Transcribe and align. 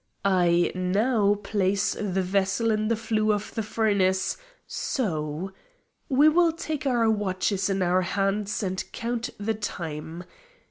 I 0.25 0.71
now 0.73 1.35
place 1.43 1.93
the 1.93 2.23
vessel 2.23 2.71
in 2.71 2.87
the 2.87 2.95
flue 2.95 3.31
of 3.31 3.53
the 3.53 3.61
furnace 3.61 4.35
so. 4.65 5.51
We 6.09 6.27
will 6.27 6.53
take 6.53 6.87
our 6.87 7.07
watches 7.07 7.69
in 7.69 7.83
our 7.83 8.01
hands 8.01 8.63
and 8.63 8.83
count 8.93 9.29
the 9.39 9.53
time. 9.53 10.23